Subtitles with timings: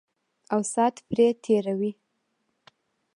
[0.53, 1.91] او سات پرې تېروي.